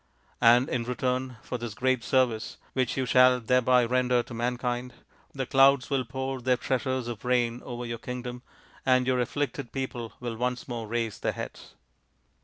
And 0.41 0.67
in 0.67 0.83
return 0.83 1.37
for 1.43 1.59
this 1.59 1.75
great 1.75 2.03
service 2.03 2.57
which 2.73 2.97
you 2.97 3.05
shall 3.05 3.39
thereby 3.39 3.85
render 3.85 4.23
to 4.23 4.33
mankind, 4.33 4.95
the 5.31 5.45
clouds 5.45 5.91
will 5.91 6.05
pour 6.05 6.41
their 6.41 6.57
treasures 6.57 7.07
of 7.07 7.23
rain 7.23 7.61
over 7.63 7.85
your 7.85 7.99
kingdom, 7.99 8.41
and 8.83 9.05
your 9.05 9.19
afflicted 9.19 9.71
people 9.71 10.13
will 10.19 10.37
once 10.37 10.67
more 10.67 10.87
raise 10.87 11.19
their 11.19 11.33
heads." 11.33 11.75